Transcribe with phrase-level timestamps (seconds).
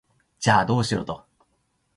[0.39, 1.23] じゃあ、どうしろと？